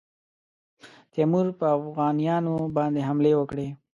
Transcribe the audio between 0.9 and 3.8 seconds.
تیمور پر اوغانیانو باندي حملې وکړې.